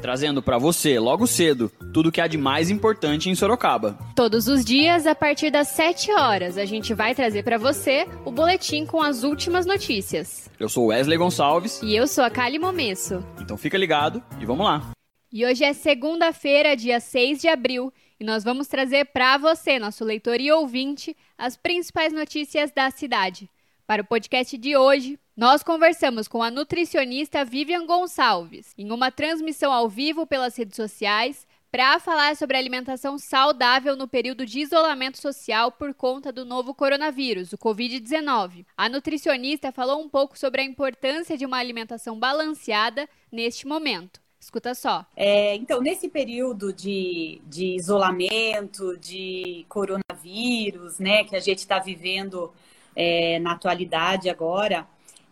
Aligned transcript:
trazendo 0.00 0.42
para 0.42 0.58
você, 0.58 0.98
logo 0.98 1.26
cedo, 1.26 1.70
tudo 1.92 2.12
que 2.12 2.20
há 2.20 2.26
de 2.26 2.38
mais 2.38 2.70
importante 2.70 3.28
em 3.28 3.34
Sorocaba. 3.34 3.98
Todos 4.14 4.48
os 4.48 4.64
dias, 4.64 5.06
a 5.06 5.14
partir 5.14 5.50
das 5.50 5.68
7 5.68 6.12
horas, 6.12 6.58
a 6.58 6.64
gente 6.64 6.94
vai 6.94 7.14
trazer 7.14 7.42
para 7.42 7.58
você 7.58 8.06
o 8.24 8.30
boletim 8.30 8.86
com 8.86 9.02
as 9.02 9.22
últimas 9.22 9.66
notícias. 9.66 10.50
Eu 10.58 10.68
sou 10.68 10.86
Wesley 10.86 11.18
Gonçalves. 11.18 11.80
E 11.82 11.94
eu 11.94 12.06
sou 12.06 12.24
a 12.24 12.30
Kali 12.30 12.58
Momesso. 12.58 13.24
Então 13.40 13.56
fica 13.56 13.76
ligado 13.76 14.22
e 14.40 14.46
vamos 14.46 14.66
lá. 14.66 14.90
E 15.32 15.44
hoje 15.44 15.64
é 15.64 15.72
segunda-feira, 15.72 16.76
dia 16.76 17.00
6 17.00 17.40
de 17.40 17.48
abril, 17.48 17.92
e 18.18 18.24
nós 18.24 18.42
vamos 18.42 18.68
trazer 18.68 19.06
para 19.06 19.36
você, 19.36 19.78
nosso 19.78 20.04
leitor 20.04 20.40
e 20.40 20.50
ouvinte, 20.50 21.16
as 21.36 21.56
principais 21.56 22.12
notícias 22.12 22.70
da 22.70 22.90
cidade. 22.90 23.50
Para 23.86 24.02
o 24.02 24.06
podcast 24.06 24.56
de 24.56 24.76
hoje, 24.76 25.18
nós 25.36 25.62
conversamos 25.62 26.26
com 26.26 26.42
a 26.42 26.50
nutricionista 26.50 27.44
Vivian 27.44 27.84
Gonçalves 27.84 28.72
em 28.78 28.90
uma 28.90 29.10
transmissão 29.10 29.70
ao 29.70 29.86
vivo 29.86 30.26
pelas 30.26 30.56
redes 30.56 30.76
sociais 30.76 31.46
para 31.70 32.00
falar 32.00 32.34
sobre 32.36 32.56
alimentação 32.56 33.18
saudável 33.18 33.94
no 33.96 34.08
período 34.08 34.46
de 34.46 34.60
isolamento 34.60 35.20
social 35.20 35.70
por 35.70 35.92
conta 35.92 36.32
do 36.32 36.46
novo 36.46 36.72
coronavírus, 36.72 37.52
o 37.52 37.58
Covid-19. 37.58 38.64
A 38.74 38.88
nutricionista 38.88 39.70
falou 39.70 40.00
um 40.00 40.08
pouco 40.08 40.38
sobre 40.38 40.62
a 40.62 40.64
importância 40.64 41.36
de 41.36 41.44
uma 41.44 41.58
alimentação 41.58 42.18
balanceada 42.18 43.06
neste 43.30 43.66
momento. 43.66 44.22
Escuta 44.40 44.74
só. 44.74 45.04
É, 45.14 45.54
então, 45.54 45.82
nesse 45.82 46.08
período 46.08 46.72
de, 46.72 47.42
de 47.44 47.74
isolamento, 47.74 48.96
de 48.96 49.66
coronavírus, 49.68 50.98
né, 50.98 51.24
que 51.24 51.36
a 51.36 51.40
gente 51.40 51.58
está 51.58 51.78
vivendo 51.78 52.50
é, 52.94 53.38
na 53.40 53.52
atualidade 53.52 54.30
agora, 54.30 54.86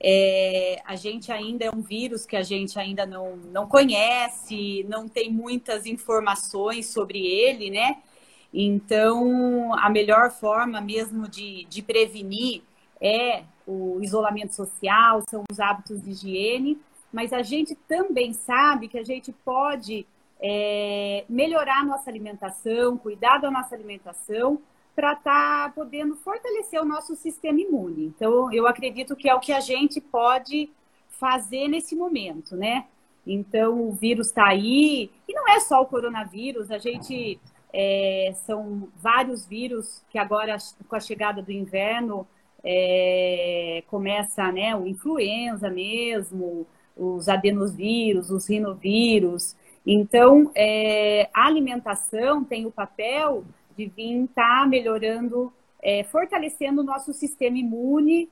é, 0.06 0.82
a 0.84 0.96
gente 0.96 1.32
ainda 1.32 1.64
é 1.64 1.70
um 1.70 1.80
vírus 1.80 2.26
que 2.26 2.36
a 2.36 2.42
gente 2.42 2.78
ainda 2.78 3.06
não, 3.06 3.36
não 3.36 3.66
conhece, 3.66 4.84
não 4.86 5.08
tem 5.08 5.32
muitas 5.32 5.86
informações 5.86 6.88
sobre 6.88 7.24
ele, 7.26 7.70
né? 7.70 8.02
Então, 8.52 9.72
a 9.78 9.88
melhor 9.88 10.30
forma 10.30 10.78
mesmo 10.78 11.26
de, 11.26 11.64
de 11.70 11.80
prevenir 11.80 12.60
é 13.00 13.44
o 13.66 13.98
isolamento 14.02 14.54
social, 14.54 15.22
são 15.26 15.42
os 15.50 15.58
hábitos 15.58 16.02
de 16.02 16.10
higiene, 16.10 16.78
mas 17.10 17.32
a 17.32 17.40
gente 17.40 17.74
também 17.88 18.34
sabe 18.34 18.88
que 18.88 18.98
a 18.98 19.04
gente 19.04 19.32
pode 19.32 20.06
é, 20.38 21.24
melhorar 21.30 21.80
a 21.80 21.84
nossa 21.84 22.10
alimentação, 22.10 22.98
cuidar 22.98 23.38
da 23.38 23.50
nossa 23.50 23.74
alimentação, 23.74 24.60
para 24.94 25.12
estar 25.12 25.68
tá 25.68 25.72
podendo 25.74 26.16
fortalecer 26.16 26.80
o 26.80 26.84
nosso 26.84 27.16
sistema 27.16 27.60
imune. 27.60 28.06
Então, 28.06 28.52
eu 28.52 28.66
acredito 28.66 29.16
que 29.16 29.28
é 29.28 29.34
o 29.34 29.40
que 29.40 29.52
a 29.52 29.60
gente 29.60 30.00
pode 30.00 30.70
fazer 31.08 31.68
nesse 31.68 31.96
momento, 31.96 32.56
né? 32.56 32.86
Então, 33.26 33.88
o 33.88 33.92
vírus 33.92 34.28
está 34.28 34.48
aí, 34.48 35.10
e 35.26 35.32
não 35.32 35.48
é 35.48 35.60
só 35.60 35.80
o 35.80 35.86
coronavírus, 35.86 36.70
a 36.70 36.78
gente. 36.78 37.38
É, 37.76 38.32
são 38.46 38.88
vários 38.94 39.44
vírus 39.44 40.00
que 40.08 40.16
agora, 40.16 40.56
com 40.88 40.94
a 40.94 41.00
chegada 41.00 41.42
do 41.42 41.50
inverno, 41.50 42.24
é, 42.62 43.82
começa 43.88 44.52
né, 44.52 44.76
o 44.76 44.86
influenza 44.86 45.68
mesmo, 45.68 46.68
os 46.96 47.28
adenovírus, 47.28 48.30
os 48.30 48.48
rinovírus. 48.48 49.56
Então, 49.84 50.52
é, 50.54 51.28
a 51.34 51.46
alimentação 51.46 52.44
tem 52.44 52.64
o 52.64 52.70
papel 52.70 53.44
de 53.76 53.86
vir 53.86 54.24
estar 54.24 54.60
tá 54.60 54.66
melhorando, 54.66 55.52
é, 55.82 56.04
fortalecendo 56.04 56.80
o 56.80 56.84
nosso 56.84 57.12
sistema 57.12 57.58
imune 57.58 58.28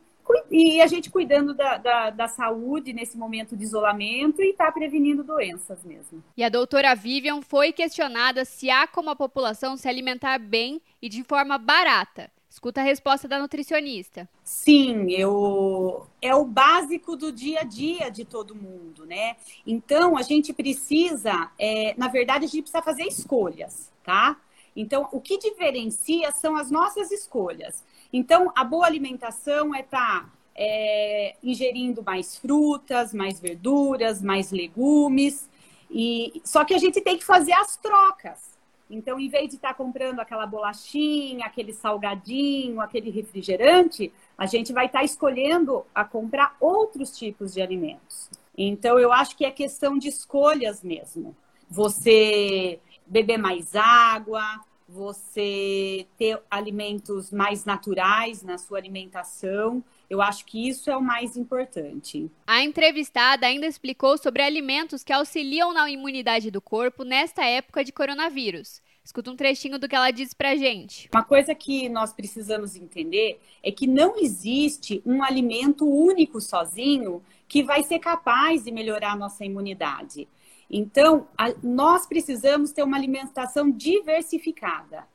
e 0.50 0.80
a 0.80 0.86
gente 0.86 1.10
cuidando 1.10 1.52
da, 1.52 1.76
da, 1.78 2.10
da, 2.10 2.28
saúde 2.28 2.92
nesse 2.92 3.18
momento 3.18 3.56
de 3.56 3.64
isolamento 3.64 4.40
e 4.40 4.50
está 4.50 4.70
prevenindo 4.70 5.24
doenças 5.24 5.82
mesmo. 5.84 6.22
E 6.36 6.44
a 6.44 6.48
doutora 6.48 6.94
Vivian 6.94 7.42
foi 7.42 7.72
questionada 7.72 8.44
se 8.44 8.70
há 8.70 8.86
como 8.86 9.10
a 9.10 9.16
população 9.16 9.76
se 9.76 9.88
alimentar 9.88 10.38
bem 10.38 10.80
e 11.00 11.08
de 11.08 11.24
forma 11.24 11.58
barata. 11.58 12.30
Escuta 12.48 12.82
a 12.82 12.84
resposta 12.84 13.26
da 13.26 13.38
nutricionista. 13.38 14.28
Sim, 14.44 15.10
eu 15.10 16.06
é 16.20 16.34
o 16.34 16.44
básico 16.44 17.16
do 17.16 17.32
dia 17.32 17.60
a 17.60 17.64
dia 17.64 18.10
de 18.10 18.26
todo 18.26 18.54
mundo, 18.54 19.06
né? 19.06 19.36
Então 19.66 20.18
a 20.18 20.22
gente 20.22 20.52
precisa, 20.52 21.50
é, 21.58 21.94
na 21.96 22.08
verdade, 22.08 22.44
a 22.44 22.48
gente 22.48 22.62
precisa 22.62 22.82
fazer 22.82 23.04
escolhas, 23.04 23.90
tá? 24.04 24.36
Então, 24.74 25.08
o 25.12 25.20
que 25.20 25.38
diferencia 25.38 26.30
são 26.32 26.56
as 26.56 26.70
nossas 26.70 27.10
escolhas. 27.10 27.84
Então, 28.12 28.52
a 28.54 28.64
boa 28.64 28.86
alimentação 28.86 29.74
é 29.74 29.80
estar 29.80 30.24
tá, 30.24 30.32
é, 30.54 31.36
ingerindo 31.42 32.02
mais 32.02 32.36
frutas, 32.36 33.12
mais 33.12 33.38
verduras, 33.38 34.22
mais 34.22 34.50
legumes. 34.50 35.48
E 35.90 36.40
só 36.44 36.64
que 36.64 36.74
a 36.74 36.78
gente 36.78 37.00
tem 37.00 37.18
que 37.18 37.24
fazer 37.24 37.52
as 37.52 37.76
trocas. 37.76 38.52
Então, 38.90 39.18
em 39.18 39.28
vez 39.28 39.48
de 39.48 39.56
estar 39.56 39.68
tá 39.68 39.74
comprando 39.74 40.20
aquela 40.20 40.46
bolachinha, 40.46 41.46
aquele 41.46 41.72
salgadinho, 41.72 42.80
aquele 42.80 43.10
refrigerante, 43.10 44.12
a 44.36 44.44
gente 44.44 44.72
vai 44.72 44.86
estar 44.86 44.98
tá 44.98 45.04
escolhendo 45.04 45.84
a 45.94 46.04
comprar 46.04 46.56
outros 46.60 47.16
tipos 47.16 47.54
de 47.54 47.62
alimentos. 47.62 48.30
Então, 48.56 48.98
eu 48.98 49.10
acho 49.10 49.36
que 49.36 49.46
é 49.46 49.50
questão 49.50 49.96
de 49.96 50.08
escolhas 50.08 50.82
mesmo. 50.82 51.34
Você 51.70 52.78
beber 53.12 53.36
mais 53.36 53.76
água, 53.76 54.42
você 54.88 56.06
ter 56.16 56.40
alimentos 56.50 57.30
mais 57.30 57.66
naturais 57.66 58.42
na 58.42 58.56
sua 58.56 58.78
alimentação. 58.78 59.84
Eu 60.08 60.22
acho 60.22 60.46
que 60.46 60.66
isso 60.66 60.90
é 60.90 60.96
o 60.96 61.02
mais 61.02 61.36
importante. 61.36 62.30
A 62.46 62.62
entrevistada 62.62 63.46
ainda 63.46 63.66
explicou 63.66 64.16
sobre 64.16 64.42
alimentos 64.42 65.04
que 65.04 65.12
auxiliam 65.12 65.74
na 65.74 65.90
imunidade 65.90 66.50
do 66.50 66.60
corpo 66.60 67.04
nesta 67.04 67.44
época 67.44 67.84
de 67.84 67.92
coronavírus. 67.92 68.80
Escuta 69.04 69.30
um 69.30 69.36
trechinho 69.36 69.78
do 69.78 69.88
que 69.88 69.96
ela 69.96 70.10
disse 70.10 70.34
pra 70.34 70.56
gente. 70.56 71.10
Uma 71.12 71.24
coisa 71.24 71.54
que 71.54 71.88
nós 71.88 72.12
precisamos 72.12 72.76
entender 72.76 73.40
é 73.62 73.70
que 73.70 73.86
não 73.86 74.16
existe 74.16 75.02
um 75.04 75.22
alimento 75.22 75.84
único 75.84 76.40
sozinho 76.40 77.22
que 77.48 77.62
vai 77.62 77.82
ser 77.82 77.98
capaz 77.98 78.64
de 78.64 78.70
melhorar 78.70 79.12
a 79.12 79.16
nossa 79.16 79.44
imunidade. 79.44 80.28
Então, 80.72 81.28
a, 81.36 81.52
nós 81.62 82.06
precisamos 82.06 82.72
ter 82.72 82.82
uma 82.82 82.96
alimentação 82.96 83.70
diversificada. 83.70 85.06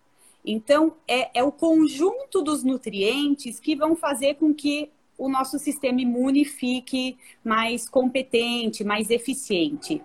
Então, 0.46 0.94
é, 1.08 1.40
é 1.40 1.44
o 1.44 1.52
conjunto 1.52 2.44
dos 2.44 2.64
nutrientes 2.64 3.60
que 3.60 3.76
vão 3.76 3.96
fazer 3.96 4.36
com 4.36 4.54
que 4.54 4.92
o 5.18 5.28
nosso 5.28 5.58
sistema 5.58 6.00
imune 6.00 6.46
fique 6.46 7.18
mais 7.44 7.90
competente, 7.90 8.84
mais 8.84 9.10
eficiente. 9.10 10.00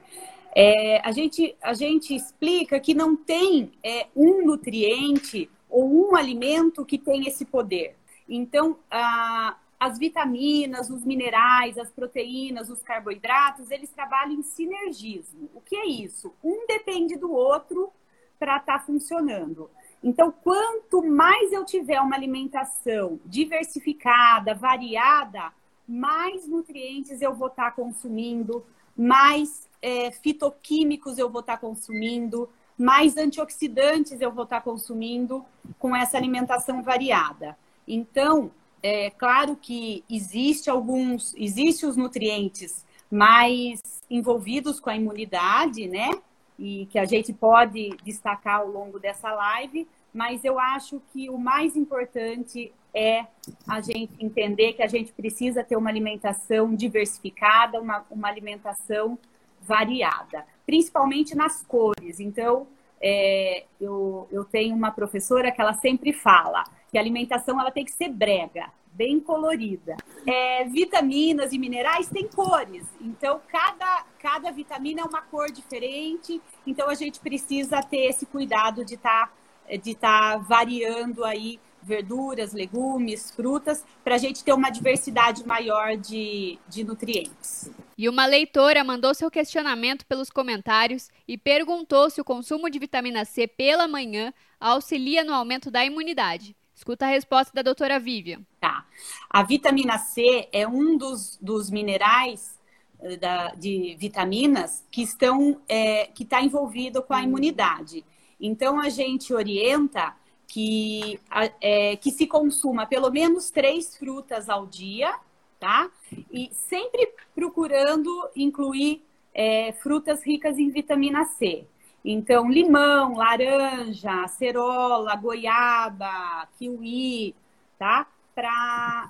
É, 0.54 1.06
a, 1.06 1.12
gente, 1.12 1.54
a 1.62 1.74
gente 1.74 2.14
explica 2.14 2.80
que 2.80 2.94
não 2.94 3.14
tem 3.14 3.72
é, 3.84 4.06
um 4.16 4.44
nutriente 4.44 5.50
ou 5.68 6.10
um 6.10 6.16
alimento 6.16 6.84
que 6.84 6.98
tem 6.98 7.26
esse 7.26 7.44
poder. 7.44 7.94
Então, 8.26 8.78
a, 8.90 9.56
as 9.82 9.98
vitaminas, 9.98 10.90
os 10.90 11.04
minerais, 11.04 11.76
as 11.76 11.90
proteínas, 11.90 12.70
os 12.70 12.80
carboidratos, 12.82 13.68
eles 13.68 13.90
trabalham 13.90 14.34
em 14.34 14.42
sinergismo. 14.44 15.50
O 15.52 15.60
que 15.60 15.74
é 15.74 15.84
isso? 15.84 16.32
Um 16.42 16.68
depende 16.68 17.16
do 17.16 17.32
outro 17.32 17.92
para 18.38 18.58
estar 18.58 18.78
tá 18.78 18.84
funcionando. 18.84 19.68
Então, 20.00 20.30
quanto 20.30 21.02
mais 21.02 21.50
eu 21.50 21.64
tiver 21.64 22.00
uma 22.00 22.14
alimentação 22.14 23.18
diversificada, 23.26 24.54
variada, 24.54 25.52
mais 25.88 26.46
nutrientes 26.46 27.20
eu 27.20 27.34
vou 27.34 27.48
estar 27.48 27.72
tá 27.72 27.72
consumindo, 27.72 28.64
mais 28.96 29.68
é, 29.82 30.12
fitoquímicos 30.12 31.18
eu 31.18 31.28
vou 31.28 31.40
estar 31.40 31.54
tá 31.54 31.58
consumindo, 31.58 32.48
mais 32.78 33.16
antioxidantes 33.16 34.20
eu 34.20 34.30
vou 34.30 34.44
estar 34.44 34.60
tá 34.60 34.62
consumindo 34.62 35.44
com 35.76 35.94
essa 35.96 36.16
alimentação 36.16 36.84
variada. 36.84 37.58
Então, 37.86 38.52
é 38.82 39.10
claro 39.10 39.56
que 39.56 40.04
existe 40.10 40.68
alguns, 40.68 41.34
existe 41.36 41.86
os 41.86 41.96
nutrientes 41.96 42.84
mais 43.10 43.80
envolvidos 44.10 44.80
com 44.80 44.90
a 44.90 44.96
imunidade, 44.96 45.86
né? 45.86 46.10
E 46.58 46.86
que 46.86 46.98
a 46.98 47.04
gente 47.04 47.32
pode 47.32 47.90
destacar 48.04 48.60
ao 48.60 48.68
longo 48.68 48.98
dessa 48.98 49.32
live, 49.32 49.86
mas 50.12 50.44
eu 50.44 50.58
acho 50.58 51.00
que 51.12 51.30
o 51.30 51.38
mais 51.38 51.76
importante 51.76 52.72
é 52.94 53.26
a 53.66 53.80
gente 53.80 54.12
entender 54.20 54.74
que 54.74 54.82
a 54.82 54.86
gente 54.86 55.12
precisa 55.12 55.64
ter 55.64 55.76
uma 55.76 55.88
alimentação 55.88 56.74
diversificada, 56.74 57.80
uma, 57.80 58.04
uma 58.10 58.28
alimentação 58.28 59.18
variada, 59.60 60.44
principalmente 60.66 61.34
nas 61.34 61.62
cores. 61.62 62.20
Então, 62.20 62.66
é, 63.02 63.64
eu, 63.80 64.28
eu 64.30 64.44
tenho 64.44 64.74
uma 64.74 64.90
professora 64.90 65.50
que 65.50 65.60
ela 65.60 65.74
sempre 65.74 66.12
fala 66.12 66.62
que 66.90 66.96
a 66.96 67.00
alimentação 67.00 67.58
ela 67.58 67.70
tem 67.70 67.84
que 67.84 67.92
ser 67.92 68.08
brega. 68.08 68.70
bem 68.94 69.18
colorida. 69.18 69.96
É, 70.26 70.64
vitaminas 70.64 71.52
e 71.52 71.58
minerais 71.58 72.08
têm 72.10 72.28
cores, 72.28 72.86
então 73.00 73.40
cada, 73.48 74.04
cada 74.18 74.50
vitamina 74.52 75.00
é 75.00 75.04
uma 75.04 75.22
cor 75.22 75.50
diferente, 75.50 76.40
então 76.66 76.90
a 76.90 76.94
gente 76.94 77.18
precisa 77.18 77.82
ter 77.82 78.04
esse 78.10 78.26
cuidado 78.26 78.84
de 78.84 78.94
estar 78.94 79.28
tá, 79.28 79.76
de 79.76 79.94
tá 79.94 80.36
variando 80.36 81.24
aí 81.24 81.58
verduras, 81.82 82.52
legumes, 82.52 83.30
frutas, 83.30 83.84
para 84.04 84.14
a 84.14 84.18
gente 84.18 84.44
ter 84.44 84.52
uma 84.52 84.70
diversidade 84.70 85.44
maior 85.46 85.96
de, 85.96 86.58
de 86.68 86.84
nutrientes. 86.84 87.70
E 87.96 88.08
uma 88.08 88.26
leitora 88.26 88.82
mandou 88.82 89.14
seu 89.14 89.30
questionamento 89.30 90.06
pelos 90.06 90.30
comentários 90.30 91.10
e 91.26 91.36
perguntou 91.36 92.08
se 92.10 92.20
o 92.20 92.24
consumo 92.24 92.70
de 92.70 92.78
vitamina 92.78 93.24
C 93.24 93.46
pela 93.46 93.86
manhã 93.86 94.32
auxilia 94.58 95.24
no 95.24 95.34
aumento 95.34 95.70
da 95.70 95.84
imunidade. 95.84 96.56
Escuta 96.74 97.04
a 97.04 97.08
resposta 97.08 97.52
da 97.54 97.62
doutora 97.62 98.00
Vivian. 98.00 98.40
Tá. 98.60 98.86
A 99.28 99.42
vitamina 99.42 99.98
C 99.98 100.48
é 100.52 100.66
um 100.66 100.96
dos, 100.96 101.38
dos 101.40 101.70
minerais 101.70 102.58
eh, 103.00 103.16
da, 103.16 103.48
de 103.54 103.94
vitaminas 103.98 104.84
que 104.90 105.02
estão 105.02 105.60
é, 105.68 106.06
que 106.06 106.22
está 106.22 106.42
envolvido 106.42 107.02
com 107.02 107.14
a 107.14 107.22
imunidade. 107.22 108.04
Então 108.40 108.80
a 108.80 108.88
gente 108.88 109.32
orienta 109.32 110.14
que, 110.48 111.20
é, 111.60 111.96
que 111.96 112.10
se 112.10 112.26
consuma 112.26 112.84
pelo 112.84 113.10
menos 113.10 113.50
três 113.50 113.96
frutas 113.96 114.48
ao 114.48 114.66
dia, 114.66 115.14
tá? 115.62 115.88
E 116.32 116.50
sempre 116.52 117.08
procurando 117.36 118.28
incluir 118.34 119.00
é, 119.32 119.70
frutas 119.74 120.20
ricas 120.26 120.58
em 120.58 120.70
vitamina 120.70 121.24
C. 121.24 121.64
Então, 122.04 122.50
limão, 122.50 123.14
laranja, 123.14 124.24
acerola, 124.24 125.14
goiaba, 125.14 126.48
kiwi, 126.58 127.32
tá? 127.78 128.08
Para 128.34 129.08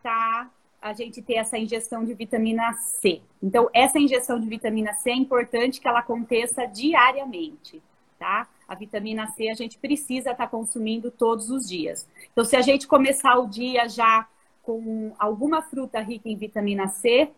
tá, 0.00 0.48
a 0.80 0.92
gente 0.92 1.20
ter 1.20 1.34
essa 1.34 1.58
ingestão 1.58 2.04
de 2.04 2.14
vitamina 2.14 2.72
C. 2.74 3.20
Então, 3.42 3.68
essa 3.74 3.98
ingestão 3.98 4.38
de 4.38 4.48
vitamina 4.48 4.94
C 4.94 5.10
é 5.10 5.16
importante 5.16 5.80
que 5.80 5.88
ela 5.88 5.98
aconteça 5.98 6.64
diariamente, 6.64 7.82
tá? 8.20 8.46
A 8.68 8.76
vitamina 8.76 9.26
C 9.32 9.48
a 9.48 9.54
gente 9.54 9.76
precisa 9.78 10.30
estar 10.30 10.44
tá 10.44 10.46
consumindo 10.46 11.10
todos 11.10 11.50
os 11.50 11.68
dias. 11.68 12.06
Então, 12.32 12.44
se 12.44 12.54
a 12.54 12.62
gente 12.62 12.86
começar 12.86 13.36
o 13.36 13.48
dia 13.48 13.88
já 13.88 14.28
com 14.68 15.14
alguma 15.18 15.62
fruta 15.62 15.98
rica 15.98 16.28
em 16.28 16.36
vitamina 16.36 16.88
C, 16.88 17.30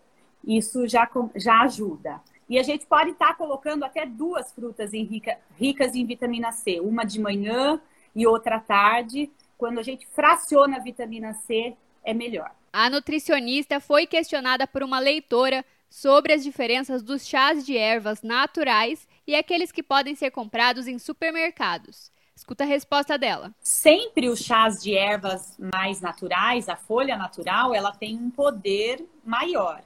isso 0.44 0.88
já, 0.88 1.08
já 1.36 1.60
ajuda. 1.60 2.20
E 2.48 2.58
a 2.58 2.62
gente 2.64 2.84
pode 2.86 3.10
estar 3.10 3.28
tá 3.28 3.34
colocando 3.34 3.84
até 3.84 4.04
duas 4.04 4.50
frutas 4.52 4.92
em 4.92 5.04
rica, 5.04 5.38
ricas 5.56 5.94
em 5.94 6.04
vitamina 6.04 6.50
C, 6.50 6.80
uma 6.80 7.04
de 7.04 7.20
manhã 7.20 7.80
e 8.16 8.26
outra 8.26 8.56
à 8.56 8.58
tarde. 8.60 9.30
Quando 9.56 9.78
a 9.78 9.82
gente 9.84 10.08
fraciona 10.08 10.78
a 10.78 10.80
vitamina 10.80 11.32
C, 11.34 11.76
é 12.02 12.12
melhor. 12.12 12.50
A 12.72 12.90
nutricionista 12.90 13.78
foi 13.78 14.08
questionada 14.08 14.66
por 14.66 14.82
uma 14.82 14.98
leitora 14.98 15.64
sobre 15.88 16.32
as 16.32 16.42
diferenças 16.42 17.00
dos 17.00 17.24
chás 17.24 17.64
de 17.64 17.76
ervas 17.76 18.22
naturais 18.22 19.06
e 19.24 19.36
aqueles 19.36 19.70
que 19.70 19.84
podem 19.84 20.16
ser 20.16 20.32
comprados 20.32 20.88
em 20.88 20.98
supermercados. 20.98 22.10
Escuta 22.40 22.64
a 22.64 22.66
resposta 22.66 23.18
dela. 23.18 23.54
Sempre 23.60 24.30
os 24.30 24.40
chás 24.40 24.82
de 24.82 24.96
ervas 24.96 25.58
mais 25.58 26.00
naturais, 26.00 26.70
a 26.70 26.74
folha 26.74 27.14
natural, 27.14 27.74
ela 27.74 27.92
tem 27.92 28.16
um 28.16 28.30
poder 28.30 29.04
maior, 29.22 29.82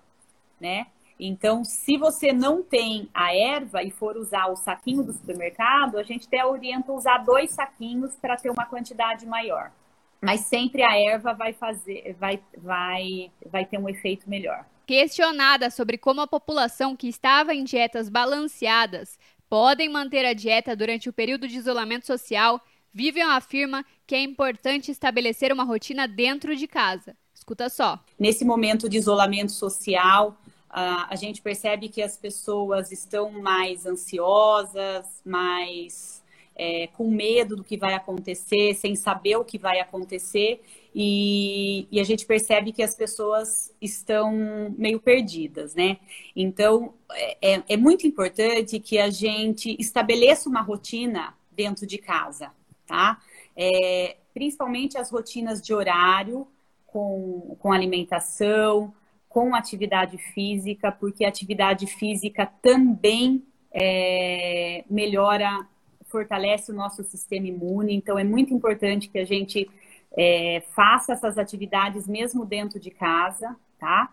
né? 0.60 0.86
Então, 1.18 1.64
se 1.64 1.98
você 1.98 2.32
não 2.32 2.62
tem 2.62 3.08
a 3.12 3.34
erva 3.34 3.82
e 3.82 3.90
for 3.90 4.16
usar 4.16 4.46
o 4.46 4.56
saquinho 4.56 5.02
do 5.02 5.12
supermercado, 5.12 5.98
a 5.98 6.04
gente 6.04 6.28
até 6.28 6.46
orienta 6.46 6.92
usar 6.92 7.18
dois 7.24 7.50
saquinhos 7.50 8.14
para 8.14 8.36
ter 8.36 8.50
uma 8.50 8.66
quantidade 8.66 9.26
maior. 9.26 9.72
Mas 10.20 10.42
sempre 10.42 10.84
a 10.84 10.96
erva 10.96 11.34
vai 11.34 11.52
fazer, 11.52 12.14
vai, 12.20 12.40
vai, 12.56 13.32
vai 13.50 13.66
ter 13.66 13.78
um 13.78 13.88
efeito 13.88 14.30
melhor. 14.30 14.64
Questionada 14.86 15.70
sobre 15.70 15.98
como 15.98 16.20
a 16.20 16.26
população 16.26 16.94
que 16.94 17.08
estava 17.08 17.52
em 17.52 17.64
dietas 17.64 18.08
balanceadas 18.08 19.18
podem 19.54 19.88
manter 19.88 20.26
a 20.26 20.32
dieta 20.32 20.74
durante 20.74 21.08
o 21.08 21.12
período 21.12 21.46
de 21.46 21.56
isolamento 21.56 22.04
social, 22.04 22.60
Vivian 22.92 23.28
afirma 23.28 23.86
que 24.04 24.16
é 24.16 24.20
importante 24.20 24.90
estabelecer 24.90 25.52
uma 25.52 25.62
rotina 25.62 26.08
dentro 26.08 26.56
de 26.56 26.66
casa. 26.66 27.16
Escuta 27.32 27.68
só. 27.68 28.00
Nesse 28.18 28.44
momento 28.44 28.88
de 28.88 28.98
isolamento 28.98 29.52
social, 29.52 30.36
a 30.68 31.14
gente 31.14 31.40
percebe 31.40 31.88
que 31.88 32.02
as 32.02 32.16
pessoas 32.16 32.90
estão 32.90 33.30
mais 33.30 33.86
ansiosas, 33.86 35.06
mais 35.24 36.20
é, 36.56 36.88
com 36.88 37.08
medo 37.08 37.54
do 37.54 37.62
que 37.62 37.76
vai 37.76 37.94
acontecer, 37.94 38.74
sem 38.74 38.96
saber 38.96 39.36
o 39.36 39.44
que 39.44 39.56
vai 39.56 39.78
acontecer, 39.78 40.60
e, 40.94 41.88
e, 41.90 41.98
a 41.98 42.04
gente 42.04 42.24
percebe 42.24 42.72
que 42.72 42.82
as 42.82 42.94
pessoas 42.94 43.74
estão 43.80 44.72
meio 44.78 45.00
perdidas, 45.00 45.74
né? 45.74 45.98
Então, 46.36 46.94
é, 47.10 47.54
é, 47.54 47.62
é 47.70 47.76
muito 47.76 48.06
importante 48.06 48.78
que 48.78 48.98
a 48.98 49.10
gente 49.10 49.76
estabeleça 49.80 50.48
uma 50.48 50.60
rotina 50.60 51.34
dentro 51.50 51.84
de 51.84 51.98
casa, 51.98 52.52
tá? 52.86 53.18
É, 53.56 54.16
principalmente 54.32 54.96
as 54.96 55.10
rotinas 55.10 55.60
de 55.60 55.74
horário, 55.74 56.46
com, 56.86 57.56
com 57.58 57.72
alimentação, 57.72 58.94
com 59.28 59.52
atividade 59.52 60.16
física, 60.32 60.92
porque 60.92 61.24
a 61.24 61.28
atividade 61.28 61.88
física 61.88 62.46
também 62.62 63.42
é, 63.72 64.84
melhora 64.88 65.66
fortalece 66.04 66.70
o 66.70 66.74
nosso 66.74 67.02
sistema 67.02 67.48
imune. 67.48 67.92
Então, 67.92 68.16
é 68.16 68.22
muito 68.22 68.54
importante 68.54 69.08
que 69.08 69.18
a 69.18 69.24
gente 69.24 69.68
é, 70.16 70.62
faça 70.74 71.12
essas 71.12 71.38
atividades 71.38 72.06
mesmo 72.06 72.44
dentro 72.44 72.78
de 72.78 72.90
casa, 72.90 73.56
tá? 73.78 74.12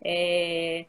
É, 0.00 0.86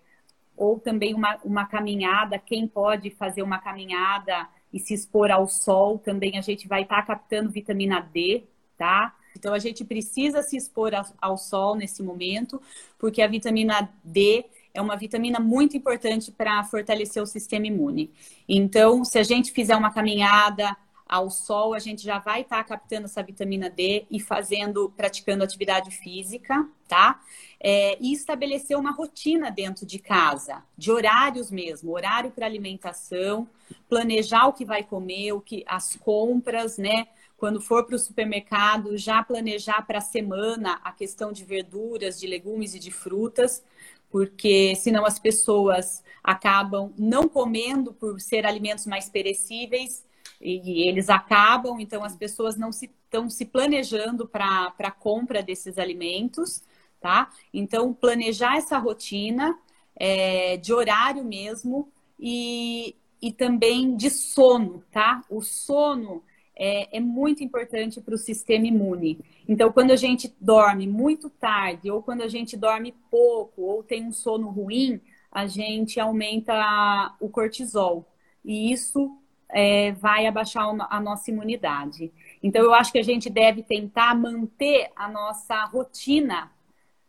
ou 0.56 0.80
também 0.80 1.14
uma, 1.14 1.38
uma 1.44 1.66
caminhada, 1.66 2.40
quem 2.40 2.68
pode 2.68 3.10
fazer 3.12 3.42
uma 3.42 3.60
caminhada 3.60 4.48
e 4.72 4.80
se 4.80 4.94
expor 4.94 5.32
ao 5.32 5.48
sol, 5.48 6.00
também 6.00 6.38
a 6.38 6.42
gente 6.42 6.68
vai 6.68 6.84
estar 6.84 6.98
tá 6.98 7.04
captando 7.04 7.50
vitamina 7.50 8.00
D, 8.00 8.44
tá? 8.78 9.14
Então 9.36 9.54
a 9.54 9.60
gente 9.60 9.84
precisa 9.84 10.42
se 10.42 10.56
expor 10.56 10.94
ao, 10.94 11.06
ao 11.22 11.38
sol 11.38 11.76
nesse 11.76 12.02
momento, 12.02 12.62
porque 12.98 13.22
a 13.22 13.28
vitamina 13.28 13.90
D 14.04 14.46
é 14.74 14.82
uma 14.82 14.96
vitamina 14.96 15.40
muito 15.40 15.78
importante 15.78 16.32
para 16.32 16.64
fortalecer 16.64 17.22
o 17.22 17.28
sistema 17.28 17.68
imune. 17.68 18.12
Então, 18.50 19.06
se 19.06 19.20
a 19.20 19.24
gente 19.24 19.52
fizer 19.52 19.76
uma 19.76 19.94
caminhada 19.94 20.76
ao 21.14 21.30
sol, 21.30 21.76
a 21.76 21.80
gente 21.80 22.02
já 22.02 22.18
vai 22.18 22.42
estar 22.42 22.58
tá 22.58 22.64
captando 22.64 23.06
essa 23.06 23.22
vitamina 23.22 23.70
D 23.70 24.08
e 24.10 24.20
fazendo, 24.20 24.92
praticando 24.98 25.44
atividade 25.44 25.92
física, 25.92 26.68
tá? 26.88 27.22
É, 27.60 27.96
e 28.02 28.12
estabelecer 28.12 28.76
uma 28.76 28.92
rotina 28.92 29.52
dentro 29.52 29.86
de 29.86 30.00
casa, 30.00 30.64
de 30.76 30.92
horários 30.92 31.52
mesmo, 31.52 31.92
horário 31.92 32.32
para 32.32 32.48
alimentação, 32.48 33.48
planejar 33.88 34.48
o 34.48 34.54
que 34.54 34.66
vai 34.66 34.84
comer, 34.84 35.34
o 35.34 35.40
que, 35.40 35.64
as 35.68 35.96
compras, 35.98 36.80
né? 36.80 37.06
Quando 37.38 37.62
for 37.62 37.86
para 37.86 37.96
o 37.96 38.00
supermercado, 38.00 38.98
já 38.98 39.22
planejar 39.22 39.86
para 39.86 40.00
a 40.00 40.02
semana 40.02 40.82
a 40.84 40.92
questão 40.92 41.32
de 41.32 41.46
verduras, 41.46 42.20
de 42.20 42.26
legumes 42.26 42.74
e 42.74 42.80
de 42.80 42.90
frutas, 42.90 43.64
porque 44.10 44.76
senão 44.78 45.06
as 45.06 45.20
pessoas 45.20 46.04
acabam 46.24 46.92
não 46.98 47.30
comendo 47.30 47.94
por 47.94 48.20
ser 48.20 48.48
alimentos 48.48 48.88
mais 48.88 49.10
perecíveis 49.10 50.04
e 50.42 50.88
eles 50.88 51.10
acabam, 51.10 51.80
então 51.80 52.04
as 52.04 52.16
pessoas 52.16 52.58
não 52.58 52.72
se, 52.72 52.92
estão 53.06 53.30
se 53.30 53.46
planejando 53.46 54.28
para 54.28 54.74
a 54.78 54.92
compra 54.92 55.42
desses 55.42 55.78
alimentos, 55.78 56.64
tá? 57.00 57.30
Então, 57.54 57.94
planejar 57.94 58.58
essa 58.58 58.78
rotina 58.78 59.58
é, 59.96 60.58
de 60.58 60.74
horário 60.74 61.24
mesmo 61.24 61.92
e, 62.20 62.96
e 63.22 63.32
também 63.32 63.96
de 63.96 64.10
sono, 64.10 64.84
tá? 64.92 65.24
O 65.30 65.42
sono 65.42 66.24
é, 66.56 66.98
é 66.98 67.00
muito 67.00 67.44
importante 67.44 68.00
para 68.02 68.16
o 68.16 68.18
sistema 68.18 68.68
imune. 68.68 69.20
Então, 69.48 69.72
quando 69.72 69.92
a 69.92 69.96
gente 69.96 70.34
dorme 70.40 70.88
muito 70.88 71.30
tarde, 71.30 71.92
ou 71.92 72.02
quando 72.02 72.22
a 72.22 72.28
gente 72.28 72.56
dorme 72.56 72.94
pouco, 73.10 73.62
ou 73.64 73.84
tem 73.84 74.06
um 74.06 74.12
sono 74.12 74.50
ruim, 74.50 75.00
a 75.32 75.48
gente 75.48 76.00
aumenta 76.00 77.16
o 77.20 77.30
cortisol. 77.30 78.08
E 78.46 78.72
isso 78.72 79.18
é, 79.54 79.92
vai 79.94 80.26
abaixar 80.26 80.68
a 80.90 81.00
nossa 81.00 81.30
imunidade. 81.30 82.12
Então, 82.42 82.64
eu 82.64 82.74
acho 82.74 82.92
que 82.92 82.98
a 82.98 83.04
gente 83.04 83.30
deve 83.30 83.62
tentar 83.62 84.16
manter 84.16 84.92
a 84.96 85.08
nossa 85.08 85.64
rotina 85.66 86.52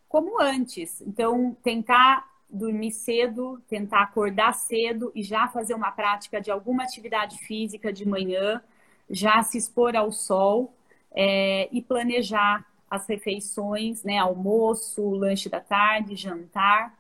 como 0.08 0.40
antes. 0.40 1.00
Então, 1.00 1.56
tentar 1.62 2.28
dormir 2.48 2.92
cedo, 2.92 3.60
tentar 3.66 4.02
acordar 4.02 4.52
cedo 4.52 5.10
e 5.14 5.22
já 5.22 5.48
fazer 5.48 5.74
uma 5.74 5.90
prática 5.90 6.40
de 6.40 6.50
alguma 6.50 6.84
atividade 6.84 7.38
física 7.38 7.92
de 7.92 8.06
manhã 8.06 8.62
já 9.10 9.42
se 9.42 9.58
expor 9.58 9.96
ao 9.96 10.12
sol 10.12 10.72
é, 11.12 11.68
e 11.72 11.82
planejar 11.82 12.64
as 12.88 13.06
refeições, 13.06 14.04
né, 14.04 14.18
almoço, 14.18 15.10
lanche 15.10 15.48
da 15.48 15.60
tarde, 15.60 16.14
jantar. 16.14 16.96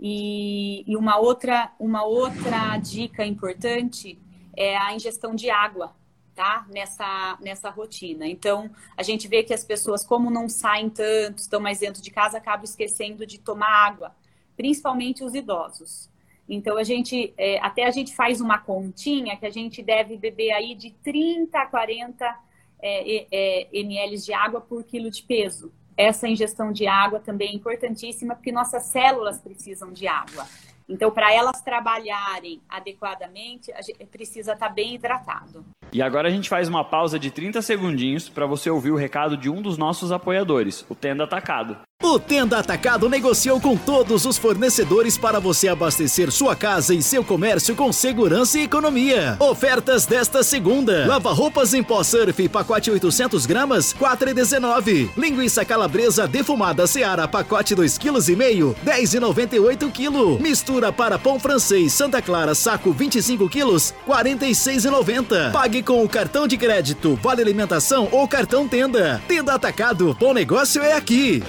E, 0.00 0.84
e 0.86 0.96
uma, 0.96 1.18
outra, 1.18 1.72
uma 1.78 2.04
outra 2.04 2.76
dica 2.78 3.26
importante 3.26 4.16
é 4.58 4.76
a 4.76 4.92
ingestão 4.92 5.36
de 5.36 5.48
água, 5.48 5.94
tá? 6.34 6.66
Nessa, 6.68 7.38
nessa 7.40 7.70
rotina. 7.70 8.26
Então, 8.26 8.68
a 8.96 9.04
gente 9.04 9.28
vê 9.28 9.44
que 9.44 9.54
as 9.54 9.62
pessoas, 9.62 10.04
como 10.04 10.28
não 10.30 10.48
saem 10.48 10.90
tanto, 10.90 11.38
estão 11.38 11.60
mais 11.60 11.78
dentro 11.78 12.02
de 12.02 12.10
casa, 12.10 12.38
acabam 12.38 12.64
esquecendo 12.64 13.24
de 13.24 13.38
tomar 13.38 13.70
água, 13.86 14.14
principalmente 14.56 15.22
os 15.22 15.32
idosos. 15.32 16.10
Então, 16.48 16.76
a 16.76 16.82
gente, 16.82 17.32
é, 17.38 17.60
até 17.60 17.86
a 17.86 17.90
gente 17.92 18.16
faz 18.16 18.40
uma 18.40 18.58
continha 18.58 19.36
que 19.36 19.46
a 19.46 19.50
gente 19.50 19.80
deve 19.80 20.16
beber 20.16 20.50
aí 20.50 20.74
de 20.74 20.90
30 20.90 21.56
a 21.56 21.66
40 21.66 22.36
é, 22.80 23.26
é, 23.30 23.68
ml 23.72 24.16
de 24.18 24.32
água 24.32 24.60
por 24.60 24.82
quilo 24.82 25.10
de 25.10 25.22
peso. 25.22 25.72
Essa 25.96 26.28
ingestão 26.28 26.72
de 26.72 26.86
água 26.86 27.20
também 27.20 27.50
é 27.50 27.54
importantíssima, 27.54 28.34
porque 28.34 28.50
nossas 28.50 28.84
células 28.84 29.38
precisam 29.38 29.92
de 29.92 30.08
água. 30.08 30.46
Então, 30.88 31.10
para 31.10 31.32
elas 31.32 31.60
trabalharem 31.60 32.62
adequadamente, 32.68 33.70
precisa 34.10 34.54
estar 34.54 34.68
tá 34.68 34.72
bem 34.72 34.94
hidratado. 34.94 35.64
E 35.92 36.00
agora 36.00 36.28
a 36.28 36.30
gente 36.30 36.48
faz 36.48 36.68
uma 36.68 36.84
pausa 36.84 37.18
de 37.18 37.30
30 37.30 37.60
segundinhos 37.60 38.28
para 38.28 38.46
você 38.46 38.70
ouvir 38.70 38.90
o 38.90 38.96
recado 38.96 39.36
de 39.36 39.50
um 39.50 39.60
dos 39.60 39.76
nossos 39.76 40.10
apoiadores, 40.10 40.84
o 40.88 40.94
Tenda 40.94 41.24
Atacado. 41.24 41.78
O 42.00 42.16
Tenda 42.16 42.60
Atacado 42.60 43.08
negociou 43.08 43.60
com 43.60 43.76
todos 43.76 44.24
os 44.24 44.38
fornecedores 44.38 45.18
para 45.18 45.40
você 45.40 45.66
abastecer 45.66 46.30
sua 46.30 46.54
casa 46.54 46.94
e 46.94 47.02
seu 47.02 47.24
comércio 47.24 47.74
com 47.74 47.92
segurança 47.92 48.56
e 48.56 48.62
economia. 48.62 49.36
Ofertas 49.40 50.06
desta 50.06 50.44
segunda: 50.44 51.06
lava 51.08 51.32
roupas 51.32 51.74
em 51.74 51.82
pó 51.82 52.04
surf, 52.04 52.48
pacote 52.48 52.88
800 52.88 53.44
gramas, 53.46 53.92
4,19. 53.92 55.10
Linguiça 55.16 55.64
calabresa 55.64 56.28
defumada 56.28 56.86
Seara, 56.86 57.26
pacote 57.26 57.74
2,5 57.74 58.22
kg, 58.22 58.80
10,98 58.88 59.90
kg. 59.92 60.40
Mistura 60.40 60.92
para 60.92 61.18
pão 61.18 61.40
francês 61.40 61.92
Santa 61.92 62.22
Clara, 62.22 62.54
saco 62.54 62.92
25 62.92 63.48
kg, 63.50 63.76
46,90. 64.06 65.50
Pague 65.50 65.82
com 65.82 66.04
o 66.04 66.08
cartão 66.08 66.46
de 66.46 66.56
crédito, 66.56 67.18
vale 67.20 67.42
alimentação 67.42 68.08
ou 68.12 68.28
cartão 68.28 68.68
Tenda. 68.68 69.20
Tenda 69.26 69.52
Atacado, 69.52 70.16
bom 70.18 70.32
negócio 70.32 70.80
é 70.80 70.92
aqui. 70.92 71.42